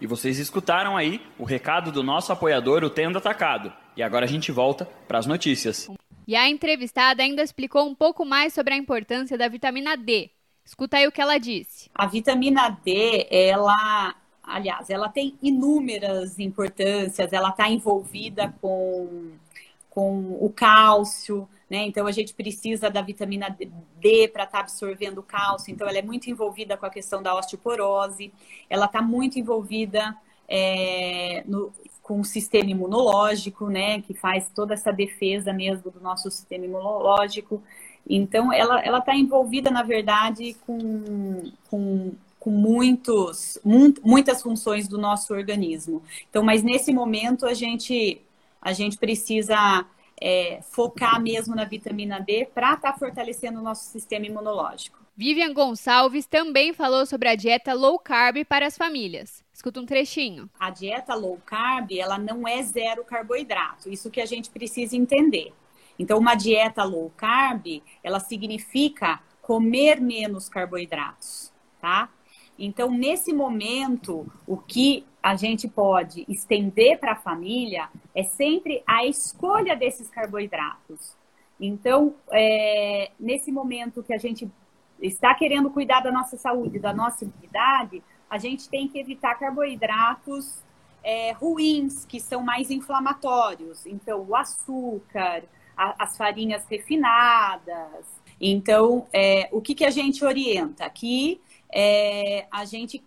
E 0.00 0.06
vocês 0.06 0.38
escutaram 0.38 0.96
aí 0.96 1.20
o 1.38 1.44
recado 1.44 1.90
do 1.90 2.02
nosso 2.02 2.30
apoiador, 2.30 2.84
o 2.84 2.90
Tendo 2.90 3.16
Atacado. 3.16 3.72
E 3.96 4.02
agora 4.02 4.26
a 4.26 4.28
gente 4.28 4.52
volta 4.52 4.84
para 5.08 5.18
as 5.18 5.26
notícias. 5.26 5.88
E 6.26 6.36
a 6.36 6.48
entrevistada 6.48 7.22
ainda 7.22 7.42
explicou 7.42 7.88
um 7.88 7.94
pouco 7.94 8.24
mais 8.24 8.52
sobre 8.52 8.74
a 8.74 8.76
importância 8.76 9.38
da 9.38 9.48
vitamina 9.48 9.96
D. 9.96 10.30
Escuta 10.64 10.98
aí 10.98 11.06
o 11.06 11.12
que 11.12 11.20
ela 11.20 11.38
disse. 11.38 11.88
A 11.94 12.06
vitamina 12.06 12.68
D, 12.84 13.26
ela, 13.30 14.14
aliás, 14.42 14.90
ela 14.90 15.08
tem 15.08 15.38
inúmeras 15.40 16.38
importâncias, 16.38 17.32
ela 17.32 17.50
está 17.50 17.70
envolvida 17.70 18.52
com, 18.60 19.30
com 19.88 20.36
o 20.40 20.52
cálcio, 20.54 21.48
né? 21.68 21.78
Então 21.84 22.06
a 22.06 22.12
gente 22.12 22.32
precisa 22.32 22.88
da 22.88 23.02
vitamina 23.02 23.56
D 24.00 24.28
para 24.28 24.44
estar 24.44 24.58
tá 24.58 24.60
absorvendo 24.60 25.22
cálcio. 25.22 25.72
Então 25.72 25.88
ela 25.88 25.98
é 25.98 26.02
muito 26.02 26.30
envolvida 26.30 26.76
com 26.76 26.86
a 26.86 26.90
questão 26.90 27.22
da 27.22 27.34
osteoporose. 27.34 28.32
Ela 28.70 28.86
está 28.86 29.02
muito 29.02 29.38
envolvida 29.38 30.16
é, 30.48 31.42
no, 31.46 31.72
com 32.02 32.20
o 32.20 32.24
sistema 32.24 32.70
imunológico, 32.70 33.68
né? 33.68 34.00
Que 34.00 34.14
faz 34.14 34.48
toda 34.54 34.74
essa 34.74 34.92
defesa 34.92 35.52
mesmo 35.52 35.90
do 35.90 36.00
nosso 36.00 36.30
sistema 36.30 36.64
imunológico. 36.64 37.62
Então 38.08 38.52
ela 38.52 38.80
ela 38.80 38.98
está 38.98 39.16
envolvida 39.16 39.70
na 39.70 39.82
verdade 39.82 40.54
com, 40.64 41.50
com 41.68 42.12
com 42.46 42.50
muitos, 42.52 43.58
muitas 44.04 44.40
funções 44.40 44.86
do 44.86 44.96
nosso 44.96 45.34
organismo. 45.34 46.00
Então, 46.30 46.44
mas 46.44 46.62
nesse 46.62 46.92
momento 46.92 47.44
a 47.44 47.52
gente, 47.52 48.22
a 48.62 48.72
gente 48.72 48.96
precisa 48.96 49.84
é, 50.20 50.60
focar 50.62 51.20
mesmo 51.20 51.54
na 51.54 51.64
vitamina 51.64 52.20
D 52.20 52.48
para 52.54 52.74
estar 52.74 52.92
tá 52.92 52.98
fortalecendo 52.98 53.60
o 53.60 53.62
nosso 53.62 53.90
sistema 53.90 54.26
imunológico. 54.26 54.98
Vivian 55.16 55.52
Gonçalves 55.54 56.26
também 56.26 56.72
falou 56.72 57.06
sobre 57.06 57.28
a 57.28 57.34
dieta 57.34 57.72
low 57.72 57.98
carb 57.98 58.44
para 58.44 58.66
as 58.66 58.76
famílias. 58.76 59.42
Escuta 59.52 59.80
um 59.80 59.86
trechinho. 59.86 60.50
A 60.60 60.68
dieta 60.68 61.14
low 61.14 61.40
carb, 61.46 61.92
ela 61.92 62.18
não 62.18 62.46
é 62.46 62.62
zero 62.62 63.02
carboidrato. 63.02 63.88
Isso 63.88 64.10
que 64.10 64.20
a 64.20 64.26
gente 64.26 64.50
precisa 64.50 64.94
entender. 64.94 65.54
Então, 65.98 66.18
uma 66.18 66.34
dieta 66.34 66.84
low 66.84 67.10
carb, 67.16 67.82
ela 68.04 68.20
significa 68.20 69.20
comer 69.40 70.00
menos 70.00 70.48
carboidratos, 70.48 71.50
tá? 71.80 72.10
Então, 72.58 72.90
nesse 72.90 73.32
momento, 73.32 74.30
o 74.46 74.56
que 74.56 75.06
a 75.26 75.34
gente 75.34 75.66
pode 75.66 76.24
estender 76.28 77.00
para 77.00 77.14
a 77.14 77.16
família 77.16 77.88
é 78.14 78.22
sempre 78.22 78.80
a 78.86 79.04
escolha 79.04 79.74
desses 79.74 80.08
carboidratos. 80.08 81.16
Então, 81.60 82.14
é, 82.30 83.10
nesse 83.18 83.50
momento 83.50 84.04
que 84.04 84.14
a 84.14 84.18
gente 84.18 84.48
está 85.02 85.34
querendo 85.34 85.68
cuidar 85.68 85.98
da 85.98 86.12
nossa 86.12 86.36
saúde, 86.36 86.78
da 86.78 86.94
nossa 86.94 87.24
imunidade, 87.24 88.04
a 88.30 88.38
gente 88.38 88.68
tem 88.68 88.86
que 88.86 89.00
evitar 89.00 89.34
carboidratos 89.34 90.62
é, 91.02 91.32
ruins, 91.32 92.04
que 92.04 92.20
são 92.20 92.40
mais 92.40 92.70
inflamatórios. 92.70 93.84
Então, 93.84 94.24
o 94.28 94.36
açúcar, 94.36 95.42
a, 95.76 96.04
as 96.04 96.16
farinhas 96.16 96.64
refinadas. 96.70 98.06
Então, 98.40 99.08
é, 99.12 99.48
o 99.50 99.60
que, 99.60 99.74
que 99.74 99.84
a 99.84 99.90
gente 99.90 100.24
orienta? 100.24 100.88
Que 100.88 101.40
é, 101.72 102.46
a 102.50 102.64
gente 102.64 103.02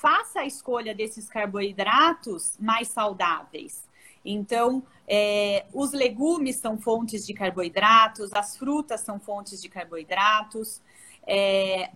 faça 0.00 0.40
a 0.40 0.46
escolha 0.46 0.94
desses 0.94 1.28
carboidratos 1.28 2.56
mais 2.58 2.88
saudáveis. 2.88 3.86
Então, 4.24 4.82
é, 5.06 5.66
os 5.72 5.92
legumes 5.92 6.56
são 6.56 6.78
fontes 6.78 7.26
de 7.26 7.32
carboidratos, 7.32 8.32
as 8.32 8.56
frutas 8.56 9.00
são 9.00 9.20
fontes 9.20 9.62
de 9.62 9.68
carboidratos, 9.68 10.82
é, 11.26 11.90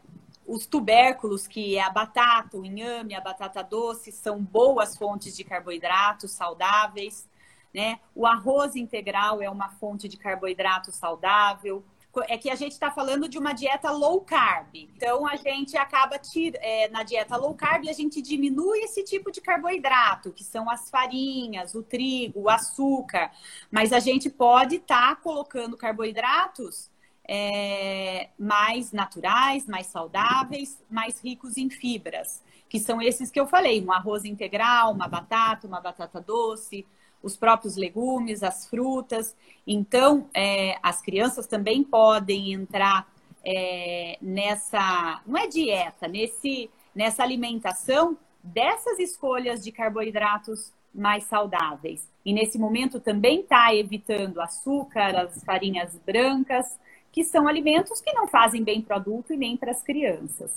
os 0.47 0.67
tubérculos, 0.67 1.47
que 1.47 1.77
é 1.77 1.83
a 1.83 1.91
batata, 1.91 2.57
o 2.57 2.65
inhame, 2.65 3.15
a 3.15 3.21
batata 3.21 3.63
doce, 3.63 4.11
são 4.11 4.43
boas 4.43 4.97
fontes 4.97 5.37
de 5.37 5.45
carboidratos 5.45 6.33
saudáveis. 6.33 7.29
Né? 7.73 8.01
O 8.15 8.27
arroz 8.27 8.75
integral 8.75 9.41
é 9.41 9.49
uma 9.49 9.69
fonte 9.69 10.09
de 10.09 10.17
carboidrato 10.17 10.91
saudável 10.91 11.85
é 12.27 12.37
que 12.37 12.51
a 12.51 12.55
gente 12.55 12.73
está 12.73 12.91
falando 12.91 13.29
de 13.29 13.39
uma 13.39 13.53
dieta 13.53 13.91
low 13.91 14.21
carb. 14.21 14.75
Então 14.75 15.27
a 15.27 15.37
gente 15.37 15.77
acaba 15.77 16.21
é, 16.61 16.89
na 16.89 17.03
dieta 17.03 17.37
low 17.37 17.55
carb 17.55 17.89
a 17.89 17.93
gente 17.93 18.21
diminui 18.21 18.81
esse 18.81 19.05
tipo 19.05 19.31
de 19.31 19.41
carboidrato, 19.41 20.33
que 20.33 20.43
são 20.43 20.69
as 20.69 20.91
farinhas, 20.91 21.75
o 21.75 21.83
trigo, 21.83 22.43
o 22.43 22.51
açúcar. 22.51 23.31
Mas 23.71 23.93
a 23.93 24.01
gente 24.01 24.29
pode 24.29 24.77
estar 24.77 25.15
tá 25.15 25.17
colocando 25.17 25.77
carboidratos 25.77 26.91
é, 27.29 28.31
mais 28.39 28.91
naturais, 28.91 29.67
mais 29.67 29.87
saudáveis, 29.87 30.83
mais 30.91 31.21
ricos 31.23 31.57
em 31.57 31.71
fibras, 31.71 32.43
que 32.69 32.81
são 32.81 33.01
esses 33.01 33.31
que 33.31 33.39
eu 33.39 33.47
falei: 33.47 33.85
um 33.85 33.93
arroz 33.93 34.25
integral, 34.25 34.93
uma 34.93 35.07
batata, 35.07 35.67
uma 35.67 35.81
batata 35.81 36.21
doce 36.21 36.85
os 37.23 37.37
próprios 37.37 37.77
legumes, 37.77 38.43
as 38.43 38.67
frutas. 38.67 39.37
Então, 39.67 40.29
é, 40.35 40.79
as 40.83 41.01
crianças 41.01 41.47
também 41.47 41.83
podem 41.83 42.53
entrar 42.53 43.07
é, 43.45 44.19
nessa, 44.21 45.23
não 45.27 45.39
é 45.39 45.47
dieta, 45.47 46.09
nesse, 46.09 46.71
nessa 46.95 47.23
alimentação 47.23 48.17
dessas 48.43 48.99
escolhas 48.99 49.63
de 49.63 49.71
carboidratos 49.71 50.73
mais 50.95 51.25
saudáveis. 51.25 52.09
E 52.25 52.33
nesse 52.33 52.59
momento 52.59 53.01
também 53.01 53.41
está 53.41 53.75
evitando 53.75 54.41
açúcar, 54.41 55.17
as 55.21 55.43
farinhas 55.45 55.99
brancas, 56.05 56.79
que 57.13 57.25
são 57.25 57.49
alimentos 57.49 58.01
que 58.01 58.13
não 58.13 58.27
fazem 58.27 58.63
bem 58.63 58.81
para 58.81 58.97
o 58.97 59.01
adulto 59.01 59.33
e 59.33 59.37
nem 59.37 59.57
para 59.57 59.71
as 59.71 59.83
crianças. 59.83 60.51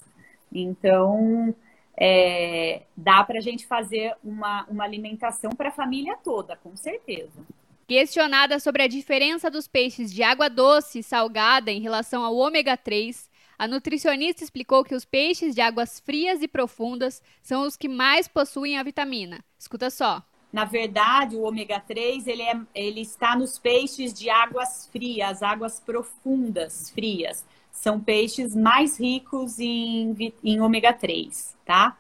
Então, 0.52 1.54
é, 1.96 2.84
dá 2.96 3.24
para 3.24 3.38
a 3.38 3.42
gente 3.42 3.66
fazer 3.66 4.16
uma, 4.24 4.66
uma 4.66 4.84
alimentação 4.84 5.52
para 5.52 5.70
a 5.70 5.72
família 5.72 6.18
toda, 6.24 6.56
com 6.56 6.76
certeza. 6.76 7.46
Questionada 7.88 8.60
sobre 8.60 8.84
a 8.84 8.88
diferença 8.88 9.52
dos 9.52 9.68
peixes 9.68 10.12
de 10.12 10.24
água 10.24 10.50
doce 10.50 11.00
e 11.00 11.04
salgada 11.04 11.72
em 11.72 11.82
relação 11.82 12.24
ao 12.24 12.36
ômega 12.36 12.76
3, 12.76 13.30
a 13.60 13.68
nutricionista 13.68 14.44
explicou 14.44 14.84
que 14.84 14.96
os 14.96 15.06
peixes 15.06 15.54
de 15.54 15.62
águas 15.62 16.00
frias 16.00 16.42
e 16.42 16.48
profundas 16.48 17.22
são 17.42 17.64
os 17.68 17.78
que 17.78 17.88
mais 17.88 18.28
possuem 18.28 18.78
a 18.78 18.84
vitamina. 18.84 19.44
Escuta 19.60 19.90
só. 19.90 20.24
Na 20.52 20.66
verdade, 20.66 21.36
o 21.36 21.42
ômega 21.42 21.80
3 21.80 22.28
ele, 22.28 22.44
é, 22.44 22.60
ele 22.74 23.02
está 23.02 23.36
nos 23.36 23.60
peixes 23.60 24.14
de 24.14 24.30
águas 24.30 24.88
frias, 24.92 25.44
águas 25.44 25.80
profundas, 25.80 26.90
frias 26.92 27.44
são 27.74 28.00
peixes 28.00 28.56
mais 28.56 28.98
ricos 28.98 29.60
em, 29.60 30.34
em 30.42 30.62
ômega 30.62 30.94
3, 30.94 31.58
tá? 31.66 31.98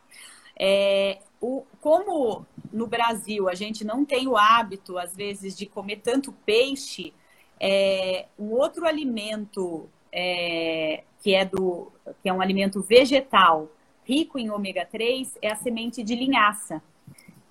É, 0.57 1.19
o, 1.41 1.65
como 1.81 2.45
no 2.71 2.87
Brasil 2.87 3.49
a 3.49 3.55
gente 3.55 3.83
não 3.83 4.05
tem 4.05 4.27
o 4.27 4.37
hábito, 4.37 4.97
às 4.97 5.13
vezes, 5.13 5.57
de 5.57 5.65
comer 5.65 5.97
tanto 5.97 6.31
peixe, 6.45 7.13
é, 7.59 8.27
um 8.39 8.51
outro 8.51 8.85
alimento 8.85 9.89
é, 10.11 11.03
que, 11.19 11.33
é 11.33 11.43
do, 11.43 11.91
que 12.21 12.29
é 12.29 12.33
um 12.33 12.39
alimento 12.39 12.81
vegetal 12.81 13.67
rico 14.05 14.37
em 14.37 14.49
ômega 14.49 14.85
3 14.85 15.37
é 15.41 15.51
a 15.51 15.55
semente 15.55 16.03
de 16.03 16.15
linhaça. 16.15 16.81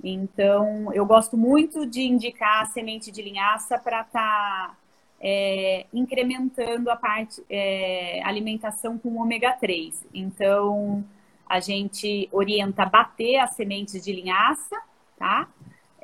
Então, 0.02 0.92
eu 0.92 1.04
gosto 1.06 1.36
muito 1.36 1.86
de 1.86 2.02
indicar 2.02 2.62
a 2.62 2.66
semente 2.66 3.10
de 3.10 3.22
linhaça 3.22 3.78
para 3.78 4.02
estar 4.02 4.68
tá 4.68 4.76
é, 5.22 5.86
incrementando 5.94 6.90
a 6.90 6.96
parte 6.96 7.40
é, 7.48 8.20
alimentação 8.24 8.98
com 8.98 9.16
ômega 9.16 9.52
3. 9.52 10.04
Então, 10.12 11.04
a 11.48 11.60
gente 11.60 12.28
orienta 12.32 12.84
bater 12.84 13.36
as 13.36 13.54
sementes 13.54 14.02
de 14.02 14.12
linhaça, 14.12 14.76
tá? 15.16 15.48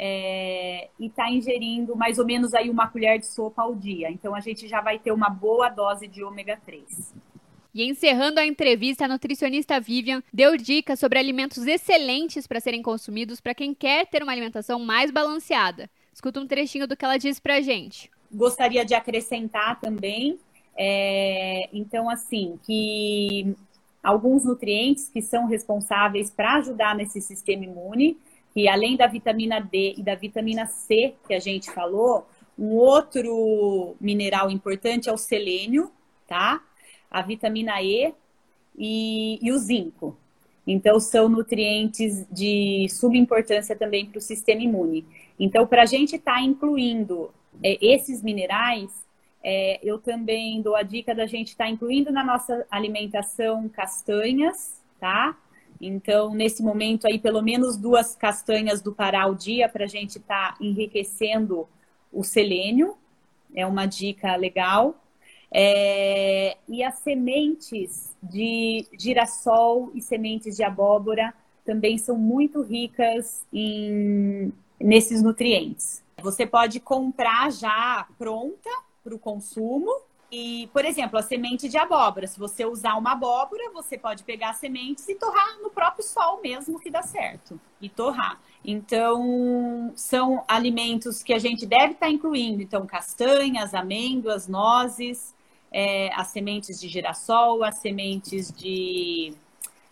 É, 0.01 0.89
e 1.01 1.11
tá 1.11 1.29
ingerindo 1.29 1.97
mais 1.97 2.21
ou 2.21 2.25
menos 2.25 2.55
aí 2.55 2.71
uma 2.71 2.87
colher 2.87 3.19
de 3.19 3.27
sopa 3.27 3.63
ao 3.63 3.75
dia. 3.75 4.09
Então, 4.09 4.37
a 4.37 4.41
gente 4.41 4.69
já 4.69 4.81
vai 4.81 5.01
ter 5.01 5.11
uma 5.11 5.29
boa 5.29 5.69
dose 5.69 6.07
de 6.07 6.23
ômega 6.23 6.57
3. 6.65 7.13
E 7.75 7.83
encerrando 7.83 8.39
a 8.39 8.47
entrevista, 8.47 9.05
a 9.05 9.09
nutricionista 9.09 9.81
Vivian 9.81 10.23
deu 10.33 10.57
dicas 10.57 11.01
sobre 11.01 11.19
alimentos 11.19 11.67
excelentes 11.67 12.47
para 12.47 12.61
serem 12.61 12.83
consumidos 12.83 13.41
para 13.41 13.55
quem 13.55 13.75
quer 13.75 14.07
ter 14.07 14.23
uma 14.23 14.33
alimentação 14.33 14.79
mais 14.79 15.11
balanceada. 15.11 15.91
Escuta 16.13 16.41
um 16.41 16.47
trechinho 16.47 16.87
do 16.87 16.97
que 16.97 17.05
ela 17.05 17.19
disse 17.19 17.41
para 17.41 17.57
a 17.57 17.61
gente 17.61 18.11
gostaria 18.33 18.85
de 18.85 18.95
acrescentar 18.95 19.81
também, 19.81 20.39
é, 20.77 21.69
então, 21.73 22.09
assim, 22.09 22.59
que 22.63 23.55
alguns 24.03 24.45
nutrientes 24.45 25.09
que 25.09 25.21
são 25.21 25.47
responsáveis 25.47 26.31
para 26.31 26.55
ajudar 26.55 26.95
nesse 26.95 27.21
sistema 27.21 27.65
imune, 27.65 28.17
que 28.55 28.69
além 28.69 28.97
da 28.97 29.09
vitamina 29.09 29.61
D 29.61 29.95
e 29.99 30.03
da 30.03 30.15
vitamina 30.15 30.67
C 30.67 31.15
que 31.27 31.35
a 31.35 31.41
gente 31.41 31.71
falou, 31.71 32.27
um 32.57 32.75
outro 32.75 33.97
mineral 34.01 34.51
importante 34.51 35.09
é 35.09 35.13
o 35.13 35.17
selênio, 35.17 35.91
tá? 36.27 36.63
A 37.11 37.23
vitamina 37.23 37.83
E 37.83 38.15
e, 38.77 39.39
e 39.43 39.51
o 39.51 39.59
zinco. 39.59 40.17
Então, 40.67 41.01
são 41.01 41.29
nutrientes 41.29 42.27
de 42.31 42.87
subimportância 42.91 43.75
também 43.75 44.07
para 44.07 44.19
o 44.19 44.21
sistema 44.21 44.63
imune. 44.63 45.05
Então, 45.41 45.67
para 45.67 45.83
a 45.83 45.87
gente 45.87 46.17
estar 46.17 46.35
tá 46.35 46.43
incluindo 46.43 47.31
é, 47.63 47.79
esses 47.85 48.23
minerais, 48.23 49.07
é, 49.43 49.79
eu 49.83 49.99
também 49.99 50.61
dou 50.61 50.75
a 50.75 50.83
dica 50.83 51.15
da 51.15 51.27
gente 51.27 51.49
estar 51.49 51.65
tá 51.65 51.71
incluindo 51.71 52.13
na 52.13 52.25
nossa 52.25 52.67
alimentação 52.71 53.69
castanhas, 53.69 54.83
tá? 55.01 55.37
Então, 55.81 56.35
nesse 56.35 56.63
momento 56.63 57.07
aí, 57.07 57.19
pelo 57.19 57.41
menos 57.41 57.77
duas 57.77 58.17
castanhas 58.17 58.83
do 58.83 58.93
Pará 58.93 59.23
ao 59.23 59.35
dia 59.35 59.69
para 59.69 59.85
a 59.85 59.89
gente 59.89 60.19
estar 60.19 60.53
tá 60.53 60.59
enriquecendo 60.61 61.69
o 62.13 62.25
selênio, 62.25 62.97
é 63.55 63.65
uma 63.65 63.87
dica 63.87 64.35
legal. 64.37 64.97
É, 65.51 66.57
e 66.69 66.83
as 66.83 66.99
sementes 66.99 68.15
de 68.23 68.87
girassol 68.99 69.91
e 69.95 70.03
sementes 70.03 70.57
de 70.57 70.63
abóbora 70.63 71.33
também 71.65 71.97
são 71.97 72.17
muito 72.19 72.63
ricas 72.63 73.47
em, 73.53 74.53
nesses 74.81 75.23
nutrientes. 75.23 76.03
Você 76.23 76.47
pode 76.47 76.81
comprar 76.81 77.51
já 77.53 78.07
pronta 78.19 78.71
para 79.03 79.15
o 79.15 79.19
consumo. 79.19 79.91
E, 80.31 80.69
por 80.75 80.85
exemplo, 80.85 81.19
a 81.19 81.23
semente 81.23 81.71
de 81.71 81.79
abóbora. 81.79 82.27
Se 82.27 82.39
você 82.39 82.67
usar 82.67 82.97
uma 82.97 83.13
abóbora, 83.13 83.71
você 83.73 83.97
pode 83.97 84.25
pegar 84.25 84.53
sementes 84.53 85.09
e 85.09 85.15
torrar 85.15 85.59
no 85.63 85.71
próprio 85.71 86.05
sol 86.05 86.41
mesmo, 86.43 86.79
que 86.79 86.91
dá 86.91 87.01
certo. 87.01 87.59
E 87.81 87.89
torrar. 87.89 88.39
Então, 88.63 89.91
são 89.97 90.45
alimentos 90.47 91.23
que 91.23 91.33
a 91.33 91.39
gente 91.39 91.65
deve 91.65 91.95
estar 91.95 92.11
incluindo. 92.11 92.61
Então, 92.61 92.87
castanhas, 92.87 93.73
amêndoas, 93.73 94.47
nozes, 94.47 95.35
é, 95.73 96.13
as 96.15 96.29
sementes 96.29 96.79
de 96.79 96.89
girassol, 96.89 97.65
as 97.65 97.77
sementes 97.77 98.53
de 98.53 99.33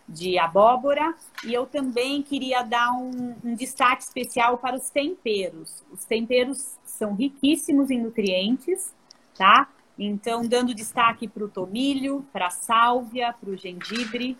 de 0.07 0.37
abóbora. 0.39 1.13
E 1.43 1.53
eu 1.53 1.65
também 1.65 2.21
queria 2.21 2.63
dar 2.63 2.91
um, 2.91 3.35
um, 3.43 3.55
destaque 3.55 4.03
especial 4.03 4.57
para 4.57 4.75
os 4.75 4.89
temperos. 4.89 5.83
Os 5.91 6.05
temperos 6.05 6.77
são 6.85 7.13
riquíssimos 7.13 7.91
em 7.91 8.01
nutrientes, 8.01 8.93
tá? 9.35 9.67
Então, 9.99 10.47
dando 10.47 10.73
destaque 10.73 11.27
para 11.27 11.43
o 11.43 11.49
tomilho, 11.49 12.25
para 12.31 12.47
a 12.47 12.51
sálvia, 12.51 13.33
para 13.33 13.49
o 13.49 13.57
gengibre, 13.57 14.37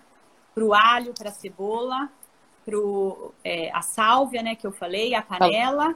para 0.53 0.63
o 0.63 0.73
alho, 0.73 1.13
para 1.13 1.29
a 1.29 1.33
cebola, 1.33 2.09
para 2.65 2.77
é, 3.43 3.71
a 3.73 3.81
sálvia, 3.81 4.43
né, 4.43 4.55
que 4.55 4.67
eu 4.67 4.71
falei, 4.71 5.15
a 5.15 5.21
canela, 5.21 5.95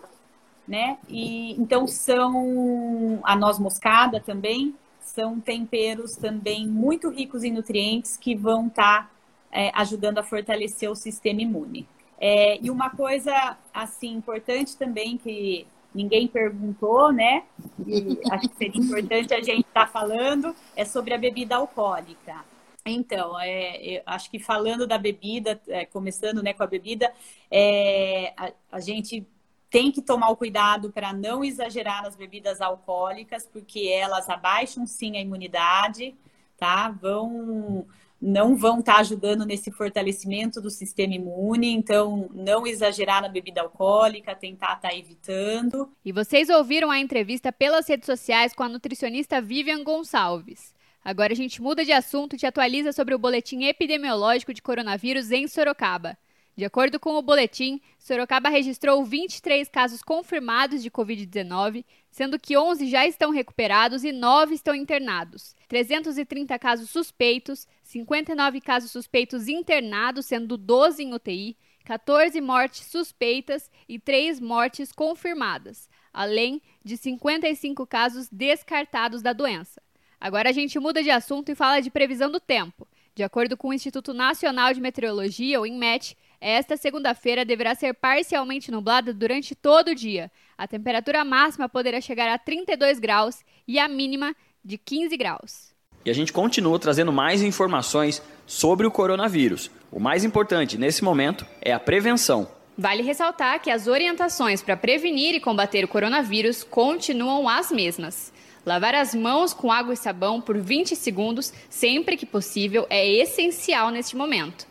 né? 0.67 0.97
E 1.07 1.53
então 1.60 1.86
são 1.88 3.19
a 3.23 3.36
noz 3.36 3.60
moscada 3.60 4.19
também, 4.19 4.75
são 4.99 5.39
temperos 5.39 6.12
também 6.13 6.67
muito 6.67 7.10
ricos 7.10 7.43
em 7.43 7.51
nutrientes 7.51 8.15
que 8.15 8.36
vão 8.36 8.67
estar 8.67 9.03
tá 9.03 9.12
é, 9.51 9.71
ajudando 9.73 10.17
a 10.17 10.23
fortalecer 10.23 10.89
o 10.89 10.95
sistema 10.95 11.41
imune. 11.41 11.87
É, 12.19 12.59
e 12.61 12.69
uma 12.69 12.89
coisa 12.89 13.57
assim 13.73 14.13
importante 14.13 14.77
também 14.77 15.17
que 15.17 15.65
ninguém 15.93 16.27
perguntou, 16.27 17.11
né? 17.11 17.43
E 17.85 18.19
acho 18.31 18.47
que 18.47 18.55
seria 18.55 18.81
importante 18.81 19.33
a 19.33 19.41
gente 19.41 19.67
estar 19.67 19.85
tá 19.85 19.87
falando 19.87 20.55
é 20.75 20.85
sobre 20.85 21.13
a 21.13 21.17
bebida 21.17 21.55
alcoólica. 21.55 22.45
Então, 22.85 23.39
é, 23.39 24.01
acho 24.05 24.29
que 24.31 24.39
falando 24.39 24.87
da 24.87 24.97
bebida, 24.97 25.59
é, 25.67 25.85
começando 25.85 26.41
né, 26.41 26.53
com 26.53 26.63
a 26.63 26.67
bebida, 26.67 27.11
é, 27.49 28.33
a, 28.35 28.51
a 28.71 28.79
gente 28.79 29.27
tem 29.69 29.91
que 29.91 30.01
tomar 30.01 30.29
o 30.29 30.35
cuidado 30.35 30.91
para 30.91 31.13
não 31.13 31.43
exagerar 31.43 32.03
nas 32.03 32.15
bebidas 32.15 32.59
alcoólicas, 32.59 33.45
porque 33.45 33.87
elas 33.87 34.29
abaixam 34.29 34.85
sim 34.85 35.15
a 35.15 35.21
imunidade, 35.21 36.15
tá? 36.57 36.89
Vão 36.89 37.85
não 38.21 38.55
vão 38.55 38.79
estar 38.79 38.95
tá 38.95 38.99
ajudando 38.99 39.45
nesse 39.45 39.71
fortalecimento 39.71 40.62
do 40.62 40.69
sistema 40.69 41.15
imune, 41.15 41.71
então 41.71 42.29
não 42.34 42.67
exagerar 42.67 43.21
na 43.21 43.27
bebida 43.27 43.62
alcoólica, 43.62 44.36
tentar 44.36 44.75
estar 44.75 44.89
tá 44.89 44.95
evitando. 44.95 45.91
E 46.05 46.12
vocês 46.12 46.49
ouviram 46.49 46.91
a 46.91 46.99
entrevista 46.99 47.51
pelas 47.51 47.88
redes 47.88 48.05
sociais 48.05 48.53
com 48.53 48.62
a 48.62 48.69
nutricionista 48.69 49.41
Vivian 49.41 49.84
Gonçalves. 49.84 50.73
Agora 51.03 51.34
a 51.34 51.36
gente 51.36 51.62
muda 51.62 51.84
de 51.84 51.91
assunto 51.91 52.36
e 52.36 52.38
te 52.38 52.45
atualiza 52.45 52.93
sobre 52.93 53.15
o 53.15 53.19
boletim 53.19 53.63
epidemiológico 53.63 54.53
de 54.53 54.62
coronavírus 54.62 55.31
em 55.31 55.47
Sorocaba. 55.47 56.15
De 56.55 56.65
acordo 56.65 56.99
com 56.99 57.15
o 57.15 57.21
boletim, 57.21 57.79
Sorocaba 57.97 58.49
registrou 58.49 59.03
23 59.05 59.69
casos 59.69 60.03
confirmados 60.03 60.83
de 60.83 60.91
Covid-19, 60.91 61.85
sendo 62.09 62.37
que 62.37 62.57
11 62.57 62.87
já 62.89 63.07
estão 63.07 63.31
recuperados 63.31 64.03
e 64.03 64.11
9 64.11 64.55
estão 64.55 64.75
internados. 64.75 65.55
330 65.69 66.59
casos 66.59 66.89
suspeitos, 66.89 67.67
59 67.83 68.59
casos 68.59 68.91
suspeitos 68.91 69.47
internados, 69.47 70.25
sendo 70.25 70.57
12 70.57 71.03
em 71.03 71.13
UTI, 71.13 71.57
14 71.85 72.39
mortes 72.41 72.85
suspeitas 72.85 73.71
e 73.87 73.97
3 73.97 74.39
mortes 74.39 74.91
confirmadas, 74.91 75.89
além 76.13 76.61
de 76.83 76.97
55 76.97 77.87
casos 77.87 78.27
descartados 78.29 79.21
da 79.21 79.33
doença. 79.33 79.81
Agora 80.19 80.49
a 80.49 80.53
gente 80.53 80.77
muda 80.77 81.01
de 81.01 81.09
assunto 81.09 81.49
e 81.49 81.55
fala 81.55 81.79
de 81.79 81.89
previsão 81.89 82.29
do 82.29 82.39
tempo. 82.39 82.87
De 83.15 83.23
acordo 83.23 83.57
com 83.57 83.69
o 83.69 83.73
Instituto 83.73 84.13
Nacional 84.13 84.73
de 84.73 84.79
Meteorologia, 84.79 85.59
o 85.59 85.65
INMET, 85.65 86.15
esta 86.41 86.75
segunda-feira 86.75 87.45
deverá 87.45 87.75
ser 87.75 87.93
parcialmente 87.93 88.71
nublada 88.71 89.13
durante 89.13 89.54
todo 89.54 89.89
o 89.89 89.95
dia. 89.95 90.32
A 90.58 90.67
temperatura 90.67 91.23
máxima 91.23 91.69
poderá 91.69 92.01
chegar 92.01 92.27
a 92.27 92.39
32 92.39 92.97
graus 92.97 93.45
e 93.67 93.77
a 93.77 93.88
mínima 93.88 94.36
de 94.65 94.75
15 94.80 95.15
graus. 95.15 95.71
E 96.04 96.10
a 96.10 96.13
gente 96.13 96.34
continua 96.34 96.80
trazendo 96.80 97.13
mais 97.13 97.43
informações 97.43 98.23
sobre 98.47 98.88
o 98.88 98.91
coronavírus. 98.91 99.69
O 99.91 99.99
mais 99.99 100.23
importante 100.23 100.80
nesse 100.80 101.04
momento 101.04 101.45
é 101.62 101.71
a 101.71 101.80
prevenção. 101.80 102.49
Vale 102.75 103.04
ressaltar 103.04 103.62
que 103.62 103.69
as 103.69 103.86
orientações 103.86 104.63
para 104.63 104.75
prevenir 104.75 105.36
e 105.36 105.39
combater 105.39 105.86
o 105.86 105.88
coronavírus 105.88 106.63
continuam 106.63 107.47
as 107.47 107.69
mesmas. 107.69 108.34
Lavar 108.65 108.95
as 108.95 109.13
mãos 109.13 109.54
com 109.54 109.71
água 109.71 109.93
e 109.93 109.97
sabão 109.97 110.41
por 110.41 110.58
20 110.58 110.95
segundos, 110.95 111.54
sempre 111.69 112.17
que 112.17 112.25
possível, 112.25 112.88
é 112.89 113.08
essencial 113.08 113.91
neste 113.91 114.15
momento. 114.15 114.70